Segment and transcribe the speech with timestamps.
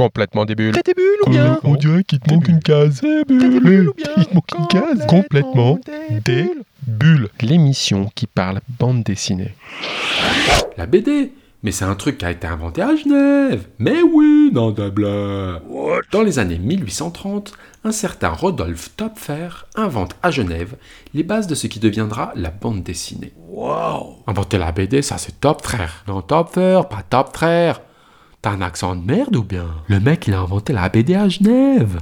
[0.00, 0.72] Complètement des bulles.
[0.72, 3.02] T'as tes bulles ou bien On dirait qu'il te manque une case.
[3.02, 5.06] T'as des bulles ou bien Il te manque une case.
[5.06, 5.78] Complètement
[6.24, 6.50] des
[6.86, 7.28] bulles.
[7.42, 9.54] L'émission qui parle bande dessinée.
[10.78, 11.32] La BD
[11.62, 15.60] Mais c'est un truc qui a été inventé à Genève Mais oui, non de blague
[16.10, 17.52] Dans les années 1830,
[17.84, 20.76] un certain Rodolphe Topfer invente à Genève
[21.12, 23.34] les bases de ce qui deviendra la bande dessinée.
[23.50, 27.82] Wow Inventer la BD, ça c'est top frère Non Topfer, pas top frère
[28.42, 29.66] T'as un accent de merde ou bien?
[29.88, 31.98] Le mec il a inventé la BD à Genève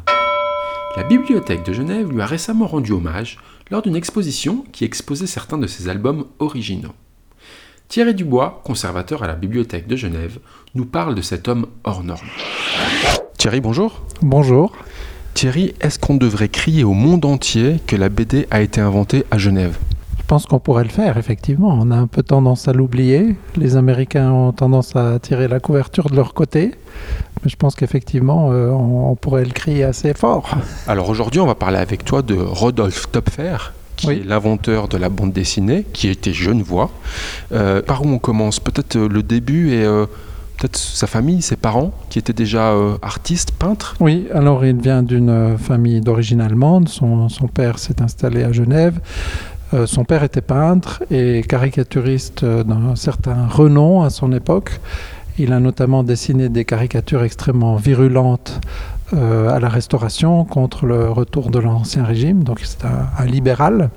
[0.97, 3.39] La bibliothèque de Genève lui a récemment rendu hommage
[3.73, 6.93] lors d'une exposition qui exposait certains de ses albums originaux.
[7.89, 10.39] Thierry Dubois, conservateur à la bibliothèque de Genève,
[10.77, 12.29] nous parle de cet homme hors norme.
[13.37, 14.05] Thierry, bonjour.
[14.23, 14.77] Bonjour.
[15.35, 19.39] Thierry, est-ce qu'on devrait crier au monde entier que la BD a été inventée à
[19.39, 19.77] Genève?
[20.29, 21.71] Pense qu'on pourrait le faire, effectivement.
[21.81, 23.35] On a un peu tendance à l'oublier.
[23.57, 26.73] Les Américains ont tendance à tirer la couverture de leur côté.
[27.43, 30.51] Mais je pense qu'effectivement, euh, on, on pourrait le crier assez fort.
[30.87, 33.57] Alors aujourd'hui, on va parler avec toi de Rodolphe Topfer,
[33.97, 34.21] qui Oui.
[34.23, 36.91] est l'inventeur de la bande dessinée, qui était genevois.
[37.53, 38.61] Euh, par où on commence?
[38.61, 40.05] Peut-être euh, le début et euh,
[40.59, 43.95] peut-être sa famille, ses parents, qui étaient déjà euh, artistes, peintres?
[44.01, 46.89] Oui, alors il vient d'une famille d'origine allemande.
[46.89, 49.01] Son, son père s'est installé à Genève.
[49.75, 54.81] Euh, son père était peintre et caricaturiste euh, d'un certain renom à son époque.
[55.39, 58.61] Il a notamment dessiné des caricatures extrêmement virulentes
[59.13, 62.45] euh, à la Restauration contre le retour de l'Ancien Régime.
[62.45, 63.91] Donc c'est un, un libéral.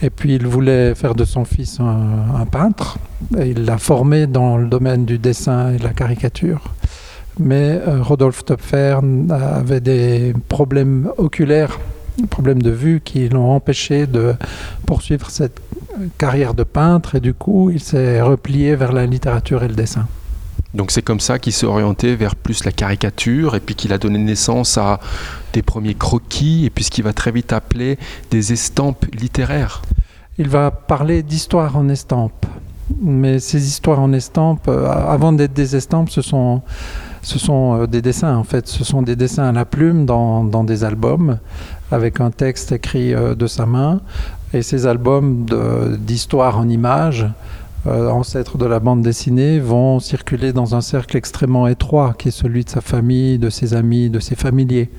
[0.00, 2.98] Et puis il voulait faire de son fils un, peintre.
[3.36, 6.74] Il l'a formé dans le domaine du dessin et de la caricature
[7.40, 8.98] mais Rodolphe Topfer
[9.30, 11.78] avait des problèmes oculaires,
[12.26, 14.34] problèmes de vue qui l'ont empêché de
[14.86, 15.60] poursuivre cette
[16.16, 20.06] carrière de peintre et du coup il s'est replié vers la littérature et le dessin.
[20.74, 23.98] Donc c'est comme ça qu'il s'est orienté vers plus la caricature et puis qu'il a
[23.98, 25.00] donné naissance à
[25.52, 27.98] des premiers croquis et puis ce qu'il va très vite appeler
[28.30, 29.82] des estampes littéraires.
[30.36, 32.46] Il va parler d'histoire en estampe.
[33.02, 36.62] Mais ces histoires en estampe, euh, avant d'être des estampes, ce sont,
[37.22, 38.68] ce sont euh, des dessins en fait.
[38.68, 41.38] Ce sont des dessins à la plume dans, dans des albums
[41.90, 44.00] avec un texte écrit euh, de sa main.
[44.54, 45.44] Et ces albums
[45.98, 47.26] d'histoire en images,
[47.86, 52.32] euh, ancêtres de la bande dessinée, vont circuler dans un cercle extrêmement étroit qui est
[52.32, 54.90] celui de sa famille, de ses amis, de ses familiers.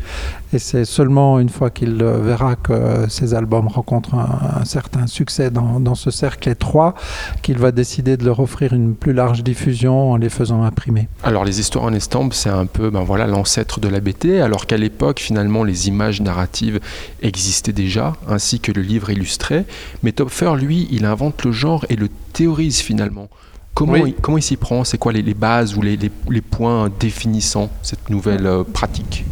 [0.52, 5.06] Et c'est seulement une fois qu'il euh, verra que ces albums rencontrent un, un certain
[5.06, 6.96] succès dans, dans ce cercle étroit
[7.44, 11.08] qu'il va décider de leur offrir une plus large diffusion en les faisant imprimer.
[11.24, 14.66] Alors les histoires en estampes, c'est un peu ben voilà l'ancêtre de la BT, alors
[14.66, 16.80] qu'à l'époque finalement les images narratives
[17.22, 19.66] existaient déjà, ainsi que le livre illustré.
[20.02, 23.30] Mais Topfer, lui, il invente le genre et le théorise finalement.
[23.76, 24.04] Comment, Oui.
[24.08, 24.84] il, comment il s'y prend?
[24.84, 29.26] C'est quoi les, les bases ou les, les- les points définissant cette nouvelle euh, pratique?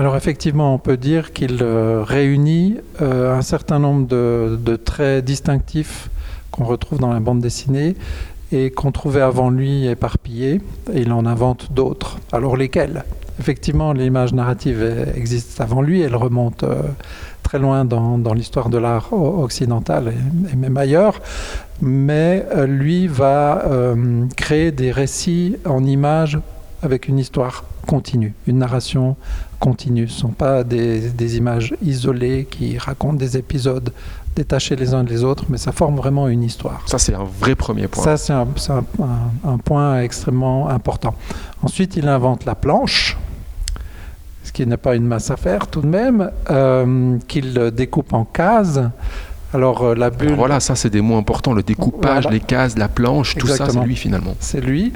[0.00, 6.08] Alors effectivement, on peut dire qu'il euh, réunit euh, un certain nombre de, traits distinctifs
[6.50, 7.96] qu'on retrouve dans la bande dessinée
[8.50, 10.62] et qu'on trouvait avant lui éparpillés,
[10.94, 12.16] il en invente d'autres.
[12.32, 13.04] Alors lesquels?
[13.40, 14.82] Effectivement, l'image narrative
[15.14, 16.80] existe avant lui, elle remonte euh,
[17.42, 20.14] très loin dans, l'histoire de l'art occidental
[20.50, 21.20] et, même ailleurs,
[21.82, 23.66] mais lui va
[24.34, 26.38] créer des récits en images
[26.82, 29.16] avec une histoire continue, une narration
[29.58, 30.08] continue.
[30.08, 33.92] Ce ne sont pas des, des images isolées qui racontent des épisodes
[34.36, 36.82] détachés les uns des autres, mais ça forme vraiment une histoire.
[36.86, 38.02] Ça, c'est un vrai premier point.
[38.04, 41.14] Ça, c'est un, c'est un- un- un point extrêmement important.
[41.62, 43.18] Ensuite, il invente la planche,
[44.44, 48.24] ce qui n'est pas une masse à faire tout de même, euh, qu'il découpe en
[48.24, 48.80] cases.
[49.52, 52.30] Alors, euh, la bulle, Alors voilà, ça c'est des mots importants, le découpage, Voilà.
[52.30, 54.34] les cases, la planche, tout ça c'est lui finalement.
[54.38, 54.92] c'est lui.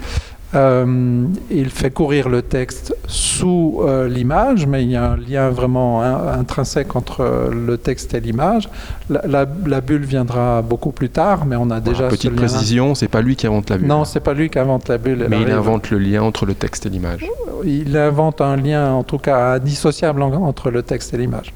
[0.55, 5.51] Euh, il fait courir le texte sous euh, l'image, mais il y a un lien
[5.51, 8.69] vraiment in- intrinsèque entre euh, le texte et l'image.
[9.11, 12.37] La, la- la bulle viendra beaucoup plus tard, mais on a déjà ce petite lien.
[12.37, 13.89] précision, c'est pas lui qui invente la bulle.
[13.89, 15.27] Non, c'est pas lui qui invente la bulle.
[15.29, 15.57] mais il arrive.
[15.59, 17.27] invente le lien entre le texte et l'image.
[17.65, 21.53] il invente un lien, en tout cas indissociable en- entre le texte et l'image.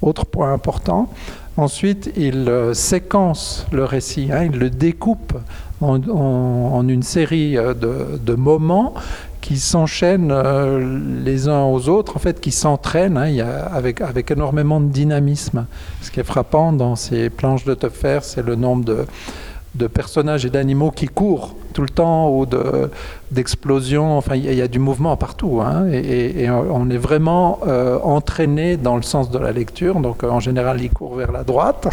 [0.00, 1.10] Autre point important.
[1.58, 5.34] Ensuite, il séquence le récit, hein, il le découpe
[5.80, 8.94] en, une série euh, de, moments
[9.40, 13.34] qui s'enchaînent euh, les uns aux autres, en fait, qui s'entraînent hein,
[13.72, 15.66] avec, avec énormément de dynamisme.
[16.02, 20.50] Ce qui est frappant dans ces planches de Topfer, c'est le nombre de, personnages et
[20.50, 22.90] d'animaux qui courent tout le temps ou de,
[23.30, 24.18] d'explosions.
[24.18, 25.60] Enfin, il y, a- du mouvement partout.
[25.64, 30.00] hein, et, on est vraiment euh, entraîné dans le sens de la lecture.
[30.00, 31.88] Donc, en général, il court vers la droite.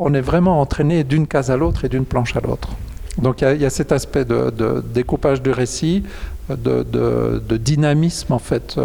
[0.00, 2.70] On est vraiment entraîné d'une case à l'autre et d'une planche à l'autre.
[3.18, 6.04] Donc, il y a- cet aspect de, de découpage du récit
[6.48, 8.76] de, dynamisme en fait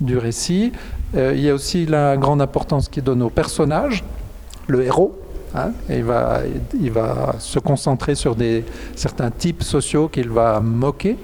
[0.00, 0.72] du récit.
[1.14, 4.04] il y a aussi la grande importance qu'il donne au personnage,
[4.68, 5.18] le héros.
[5.56, 6.40] Hein, il, va,
[6.80, 8.64] il va se concentrer sur des,
[8.96, 11.16] certains types sociaux qu'il va moquer.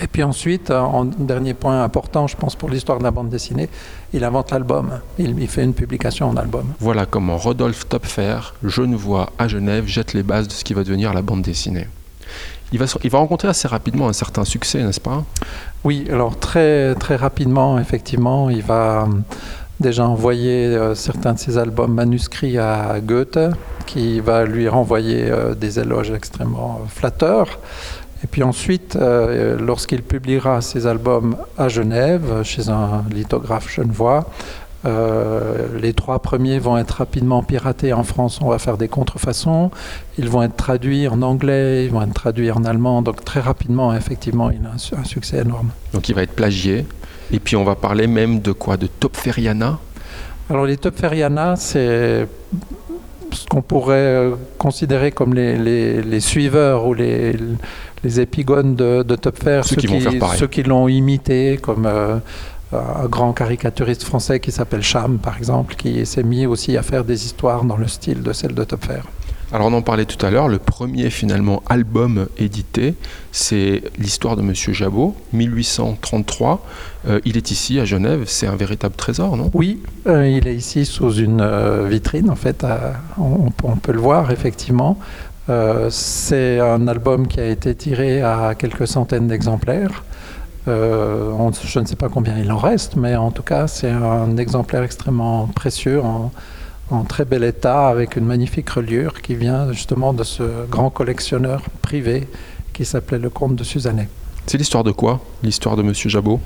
[0.00, 3.68] Et puis ensuite, en dernier point important, je pense, pour l'histoire de la bande dessinée,
[4.12, 5.00] il invente l'album.
[5.18, 6.74] Il, fait une publication en album.
[6.80, 11.14] Voilà comment Rodolphe Topfer, genevois à Genève, jette les bases de ce qui va devenir
[11.14, 11.86] la bande dessinée.
[12.72, 15.24] Il va, il va rencontrer assez rapidement un certain succès, n'est-ce pas?
[15.84, 19.06] Oui, alors très, très rapidement, effectivement, il va euh,
[19.78, 23.38] déjà envoyer euh, certains de ses albums manuscrits à Goethe,
[23.86, 27.60] qui va lui renvoyer euh, des éloges extrêmement flatteurs.
[28.26, 34.28] Et puis ensuite, euh, lorsqu'il publiera ses albums à Genève, chez un lithographe genevois,
[34.84, 38.40] euh, les trois premiers vont être rapidement piratés en France.
[38.42, 39.70] On va faire des contrefaçons.
[40.18, 43.00] Ils vont être traduits en anglais, ils vont être traduits en allemand.
[43.00, 45.68] Donc très rapidement, effectivement, il a un, succès énorme.
[45.92, 46.84] Donc il va être plagié.
[47.30, 48.76] Et puis on va parler même de quoi?
[48.76, 49.78] De Topferiana?
[50.50, 52.26] Alors les Topferiana, c'est
[53.32, 57.34] ce qu'on pourrait euh, considérer comme les suiveurs ou les,
[58.04, 59.88] les épigones de, de Topfer, ceux, qui,
[60.36, 62.16] ceux qui l'ont imité, comme euh,
[62.72, 67.04] un grand caricaturiste français qui s'appelle Cham, par exemple, qui s'est mis aussi à faire
[67.04, 69.00] des histoires dans le style de celle de Topfer.
[69.52, 72.94] Alors on en parlait tout à l'heure, le premier finalement album édité,
[73.30, 76.66] c'est l'histoire de Monsieur Jabot, 1833.
[77.08, 79.50] Euh, il est ici à Genève, c'est un véritable trésor, non?
[79.54, 82.66] Oui, euh, il est ici sous une vitrine, en fait,
[83.18, 84.98] on, peut le voir effectivement.
[85.48, 90.04] Euh, c'est un album qui a été tiré à quelques centaines d'exemplaires.
[90.68, 91.30] Euh,
[91.64, 94.82] je ne sais pas combien il en reste, mais en tout cas, c'est un exemplaire
[94.82, 96.00] extrêmement précieux,
[97.08, 102.28] très bel état, avec une magnifique reliure qui vient justement de ce grand collectionneur privé
[102.72, 104.08] qui s'appelait le comte de Suzannet.
[104.46, 106.40] C'est l'histoire de quoi L'histoire de Monsieur Jabot?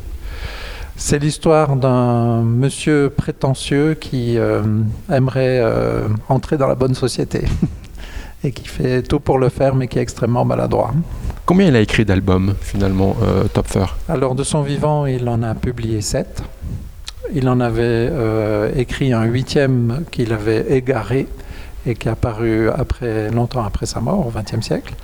[0.96, 4.62] C'est l'histoire d'un monsieur prétentieux qui euh,
[5.10, 5.62] aimerait
[6.28, 7.44] entrer dans la bonne société.
[8.44, 10.92] et qui fait tout pour le faire, mais qui est extrêmement maladroit.
[11.44, 13.86] Combien il a écrit d'albums, finalement, euh, Topfer?
[14.08, 16.42] Alors, de son vivant, il en a publié sept.
[17.34, 21.26] Il en avait euh, écrit un huitième qu'il avait égaré
[21.86, 24.94] et qui a paru après, longtemps après sa mort, au XXe siècle.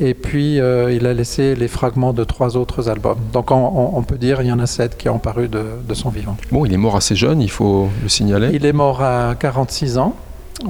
[0.00, 3.18] Et puis, euh, il a laissé les fragments de trois autres albums.
[3.32, 6.08] Donc, on, peut dire qu'il y en a sept qui ont paru de, de, son
[6.08, 6.36] vivant.
[6.52, 8.50] Bon, il est mort assez jeune, il faut le signaler.
[8.52, 10.14] Il est mort à 46 ans,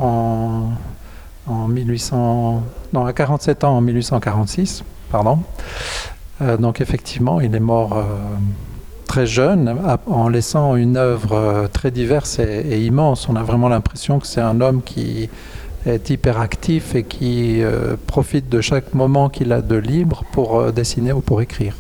[0.01, 0.71] en
[1.49, 2.63] en 1800,
[2.93, 5.39] non, à 47 ans en 1846, pardon.
[6.41, 8.05] Euh, donc effectivement, il est mort euh,
[9.09, 9.77] très jeune,
[10.07, 13.29] en laissant une œuvre euh, très diverse et, immense.
[13.29, 15.29] On a vraiment l'impression que c'est un homme qui
[15.87, 17.63] est hyperactif et qui
[18.07, 21.75] profite de chaque moment qu'il a de libre pour dessiner ou pour écrire.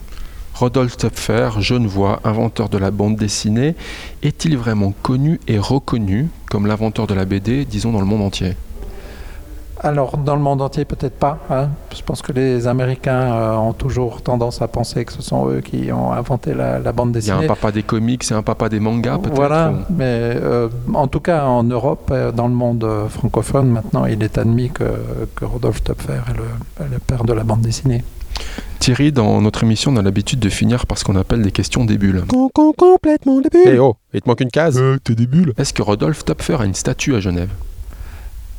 [0.58, 3.76] Rodolphe Töpfer, genevois, inventeur de la bande dessinée,
[4.24, 8.56] est-il vraiment connu et reconnu comme l'inventeur de la BD, disons dans le monde entier?
[9.80, 11.38] Alors, dans le monde entier, peut-être pas.
[11.50, 11.68] Hein.
[11.94, 15.60] Je pense que les Américains euh, ont toujours tendance à penser que ce sont eux
[15.60, 17.36] qui ont inventé la, bande dessinée.
[17.36, 20.04] Il y a un papa des comics et un papa des mangas, peut-être Voilà, mais
[20.36, 24.70] euh, en tout cas, en Europe, euh, dans le monde francophone, maintenant, il est admis
[24.70, 24.84] que,
[25.36, 28.02] que Rodolphe Töpfer est le, père de la bande dessinée.
[28.80, 31.84] Thierry, dans notre émission, on a l'habitude de finir par ce qu'on appelle des questions
[31.84, 32.24] des bulles.
[32.52, 33.62] complètement des bulles.
[33.66, 34.80] Eh oh, il te manque une case.
[35.04, 35.52] t'es des bulles.
[35.56, 37.50] Est-ce que Rodolphe Töpfer a une statue à Genève?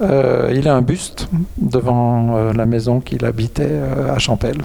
[0.01, 1.27] Euh, il a un buste
[1.57, 4.57] devant euh, la maison qu'il habitait euh, à Champel.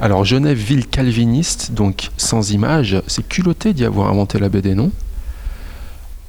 [0.00, 4.90] Alors Genève, ville calviniste, donc sans image, c'est culotté d'y avoir inventé la BD, non?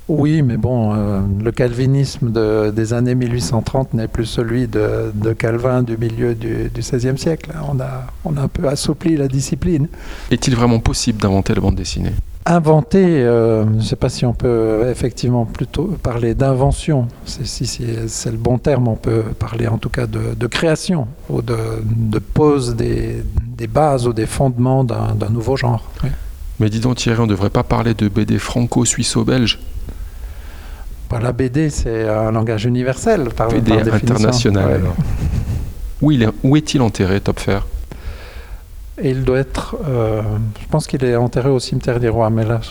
[0.09, 2.31] Oui, mais bon, le calvinisme
[2.71, 7.51] des années 1830 n'est plus celui de, Calvin du milieu du, XVIe siècle.
[7.69, 9.87] On a, on a un peu assoupli la discipline.
[10.29, 12.11] Est-il vraiment possible d'inventer la bande dessinée?
[12.45, 18.31] Inventer, euh, je ne sais pas si on peut effectivement plutôt parler d'invention, si c'est
[18.31, 23.23] le bon terme, on peut parler en tout cas de, création ou de, pose des,
[23.69, 25.89] bases ou des fondements d'un nouveau genre.
[26.59, 29.59] Mais dis donc Thierry, on ne devrait pas parler de BD franco-suisse-belge
[31.13, 33.29] bah, La BD, c'est un langage universel.
[33.35, 34.81] Par, BD international.
[36.01, 36.11] Où,
[36.43, 37.59] où est-il enterré, Topfer
[39.01, 40.21] et il doit être, euh,
[40.61, 42.61] je pense qu'il est enterré au cimetière des rois, mais là,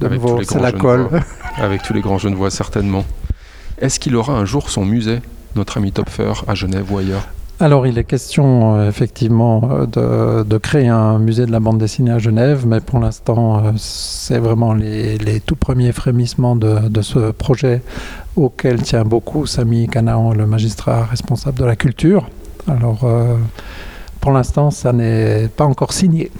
[0.00, 1.08] de nouveau, c'est la colle.
[1.56, 3.04] Avec tous les grands jeunes voix, certainement.
[3.78, 5.20] Est-ce qu'il aura un jour son musée,
[5.56, 7.26] notre ami Topfer, à Genève ou ailleurs
[7.60, 12.12] alors, il est question euh, effectivement euh, de, créer un musée de la bande dessinée
[12.12, 17.82] à Genève, mais pour l'instant, c'est vraiment les, tout premiers frémissements de, ce projet
[18.36, 22.28] auquel tient beaucoup Samy Canaan, le magistrat responsable de la culture.
[22.68, 23.08] Alors,
[24.20, 26.30] pour l'instant, ça n'est pas encore signé.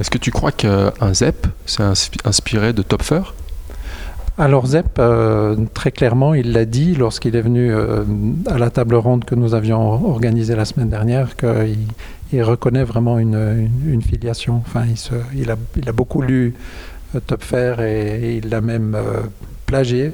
[0.00, 1.82] Est-ce que tu crois qu'un ZEP s'est
[2.24, 3.20] inspiré de Topfer?
[4.40, 8.04] Alors Zep, euh, très clairement, il l'a dit lorsqu'il est venu euh,
[8.46, 14.00] à la table ronde que nous avions organisée la semaine dernière, qu'il reconnaît vraiment une,
[14.00, 14.62] filiation.
[14.66, 14.84] Enfin,
[15.34, 16.54] il, a, beaucoup lu
[17.14, 18.96] euh, Topfer et, il l'a même
[19.66, 20.12] plagié,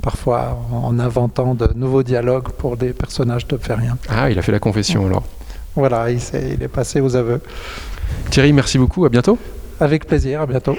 [0.00, 3.98] parfois en inventant de nouveaux dialogues pour des personnages topferiens.
[4.08, 5.24] Ah, il a fait la confession alors.
[5.76, 6.18] Voilà, il,
[6.54, 7.42] il est passé aux aveux.
[8.30, 9.38] Thierry, merci beaucoup, à bientôt.
[9.80, 10.76] Avec plaisir, à bientôt.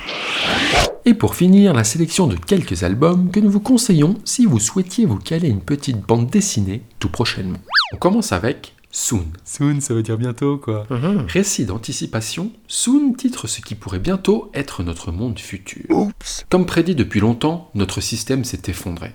[1.08, 5.06] Et pour finir, la sélection de quelques albums que nous vous conseillons si vous souhaitiez
[5.06, 7.60] vous caler une petite bande dessinée tout prochainement.
[7.94, 9.26] On commence avec Soon.
[9.44, 10.88] Soon, ça veut dire bientôt, quoi.
[10.90, 11.28] Uh-huh.
[11.28, 15.86] Récit d'anticipation, Soon titre ce qui pourrait bientôt être notre monde futur.
[15.90, 16.44] Oups.
[16.50, 19.12] Comme prédit depuis longtemps, notre système s'est effondré.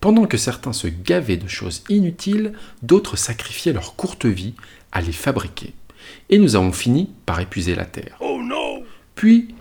[0.00, 4.54] Pendant que certains se gavaient de choses inutiles, d'autres sacrifiaient leur courte vie
[4.90, 5.72] à les fabriquer.
[6.30, 8.16] Et nous avons fini par épuiser la Terre.
[8.18, 8.82] Oh non
[9.14, 9.54] Puis,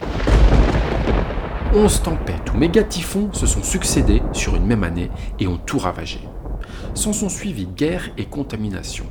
[1.77, 6.21] Onze tempêtes ou méga-typhons se sont succédés sur une même année et ont tout ravagé.
[6.93, 9.05] S'en sont suivis guerre et contamination.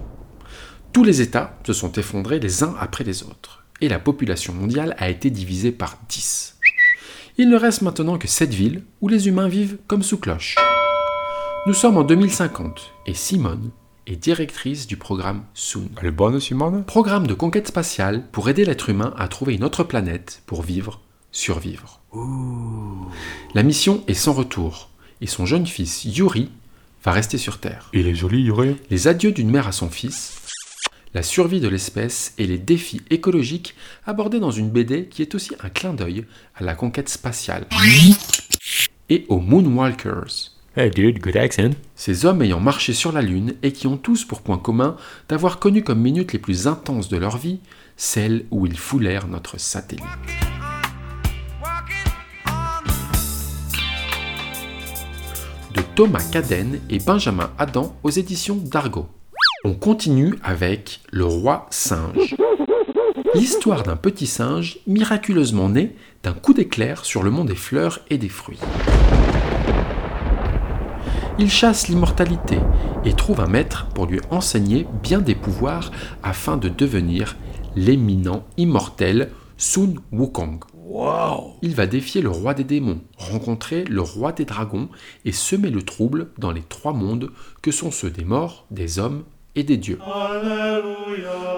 [0.91, 4.97] Tous les États se sont effondrés les uns après les autres, et la population mondiale
[4.97, 6.57] a été divisée par 10.
[7.37, 10.57] Il ne reste maintenant que 7 villes où les humains vivent comme sous cloche.
[11.67, 13.73] Nous sommes en 2050 et Simone
[14.07, 15.91] est directrice du programme Soon.
[16.03, 16.85] Est bonne, Simone?
[16.85, 21.03] Programme de conquête spatiale pour aider l'être humain à trouver une autre planète pour vivre,
[21.35, 22.01] survivre.
[23.55, 24.89] La mission est sans retour,
[25.21, 26.51] et son jeune fils Yuri
[27.05, 27.91] va rester sur Terre.
[27.93, 28.77] Il est joli, Yuri.
[28.89, 30.41] Les adieux d'une mère à son fils,
[31.13, 33.75] la survie de l'espèce et les défis écologiques
[34.07, 36.25] abordés dans une BD qui est aussi un clin d'œil
[36.55, 37.67] à la conquête spatiale
[39.11, 40.53] et aux Moonwalkers.
[40.77, 41.71] Hey dude, good accent.
[41.95, 44.97] Ces hommes ayant marché sur la Lune et qui ont tous pour point commun
[45.29, 47.61] d'avoir connu comme minutes les plus intenses de leur vie
[47.97, 50.03] celles où ils foulèrent notre satellite.
[55.95, 59.07] Thomas Caden et Benjamin Adam aux éditions d'Argo.
[59.65, 62.35] On continue avec Le roi singe.
[63.35, 68.19] L'histoire d'un petit singe miraculeusement né d'un coup d'éclair sur le monde des fleurs et
[68.19, 68.59] des fruits.
[71.39, 72.59] Il chasse l'immortalité
[73.05, 75.93] et trouve un maître pour lui enseigner bien des pouvoirs
[76.25, 77.37] afin de devenir
[77.77, 80.59] l'éminent immortel Sun Wukong.
[81.63, 84.89] Il va défier le roi des démons, rencontrer le roi des dragons
[85.25, 87.31] et semer le trouble dans les trois mondes
[87.63, 89.25] que sont ceux des morts, des hommes
[89.57, 89.99] et des dieux.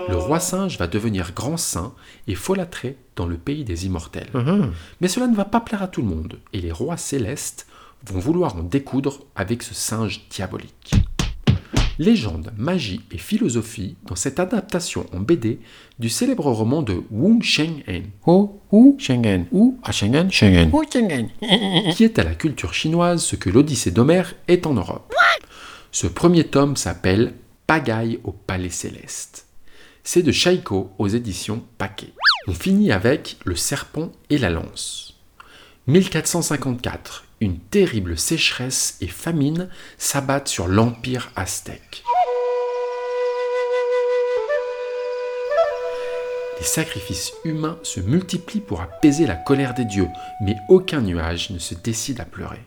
[0.08, 1.92] Le roi singe va devenir grand saint
[2.28, 4.30] et folâtrer dans le pays des immortels.
[4.34, 4.72] Mhm.
[5.00, 7.66] Mais cela ne va pas plaire à tout le monde et les rois célestes
[8.06, 10.94] vont vouloir en découdre avec ce singe diabolique.
[11.98, 15.60] Légende, magie et philosophie dans cette adaptation en BD
[15.98, 18.10] du célèbre roman de Wu Shenghen.
[18.26, 19.46] Oh, ou Schengen.
[19.50, 20.28] Ou à Schengen.
[20.72, 21.28] Ou Schengen.
[21.94, 25.14] qui est à la culture chinoise ce que l'Odyssée d'Homère est en Europe.
[25.90, 27.32] Ce premier tome s'appelle
[27.66, 29.46] Pagaille au Palais Céleste.
[30.04, 32.12] C'est de Shaiko aux éditions Paquet.
[32.46, 35.16] On finit avec Le Serpent et la Lance.
[35.86, 42.02] 1454, une terrible sécheresse et famine s'abattent sur l'empire aztèque.
[46.58, 50.08] Les sacrifices humains se multiplient pour apaiser la colère des dieux,
[50.42, 52.60] mais aucun nuage ne se décide à pleurer.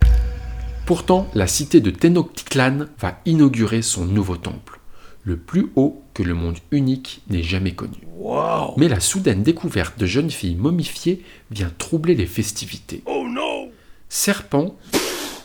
[0.86, 4.78] Pourtant, la cité de Tenochtitlan va inaugurer son nouveau temple,
[5.24, 7.98] le plus haut que le monde unique n'ait jamais connu.
[8.76, 13.02] Mais la soudaine découverte de jeunes filles momifiées vient troubler les festivités.
[13.06, 13.49] Oh non
[14.12, 14.76] Serpent,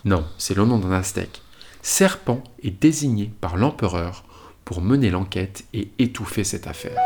[0.06, 1.44] non, c'est le nom d'un aztèque.
[1.84, 4.24] Serpent est désigné par l'empereur
[4.66, 6.98] pour mener l'enquête et étouffer cette affaire.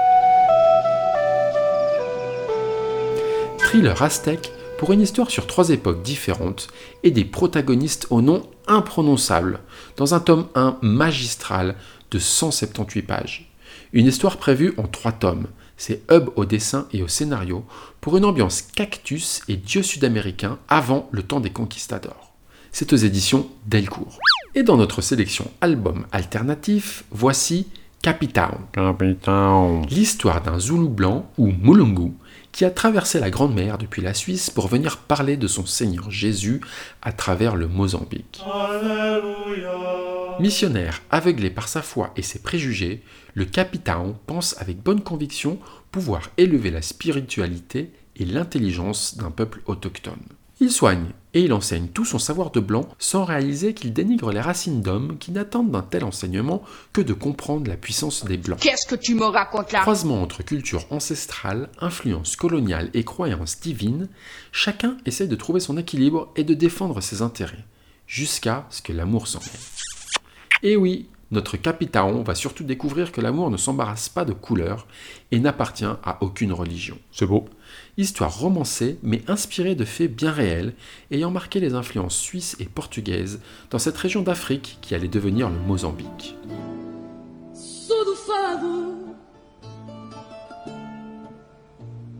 [3.57, 6.69] Thriller aztèque pour une histoire sur trois époques différentes
[7.03, 9.59] et des protagonistes au nom imprononçable,
[9.97, 11.75] dans un tome 1 magistral
[12.11, 13.51] de 178 pages.
[13.91, 15.47] Une histoire prévue en trois tomes.
[15.79, 17.65] C'est Hub au dessin et au scénario
[18.01, 22.33] pour une ambiance cactus et dieu sud-américain avant le temps des conquistadors.
[22.73, 24.19] C'est aux éditions Delcourt.
[24.55, 27.67] Et dans notre sélection album alternatif, voici
[28.01, 28.57] Capitown.
[29.89, 32.11] L'histoire d'un Zoulou blanc, ou Mulungu,
[32.51, 36.11] qui a traversé la Grande Mer depuis la Suisse pour venir parler de son Seigneur
[36.11, 36.59] Jésus
[37.01, 38.41] à travers le Mozambique.
[40.39, 43.03] Missionnaire aveuglé par sa foi et ses préjugés,
[43.33, 45.59] le capitaine pense avec bonne conviction
[45.91, 50.21] pouvoir élever la spiritualité et l'intelligence d'un peuple autochtone.
[50.61, 54.41] Il soigne et il enseigne tout son savoir de blanc sans réaliser qu'il dénigre les
[54.41, 58.59] racines d'hommes qui n'attendent d'un tel enseignement que de comprendre la puissance des blancs.
[58.59, 59.81] Qu'est-ce que tu me racontes là?
[59.81, 64.09] Croisement entre culture ancestrale, influence coloniale et croyances divines,
[64.51, 67.65] chacun essaie de trouver son équilibre et de défendre ses intérêts,
[68.07, 69.88] jusqu'à ce que l'amour s'en mêle.
[70.61, 74.87] Et oui, notre capitaon va surtout découvrir que l'amour ne s'embarrasse pas de couleur
[75.31, 76.97] et n'appartient à aucune religion.
[77.11, 77.45] C'est beau.
[77.97, 80.73] Histoire romancée mais inspirée de faits bien réels,
[81.11, 85.59] ayant marqué les influences suisses et portugaises dans cette région d'Afrique qui allait devenir le
[85.59, 86.35] Mozambique.
[87.53, 89.15] Sou do fado,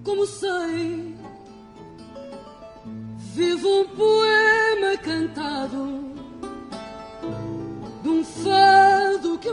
[0.04, 1.16] como sei,
[3.36, 5.99] vivo um poema cantado,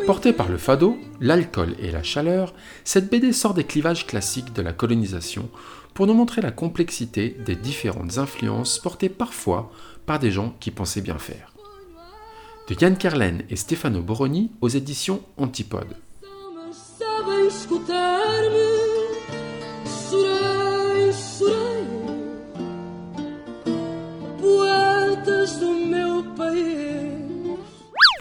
[0.06, 4.62] Portée par le fado, l'alcool et la chaleur, cette BD sort des clivages classiques de
[4.62, 5.48] la colonisation
[5.94, 9.72] pour nous montrer la complexité des différentes influences portées parfois
[10.06, 11.52] par des gens qui pensaient bien faire.
[12.68, 15.96] De Yann Kerlen et Stefano Boroni aux éditions Antipode.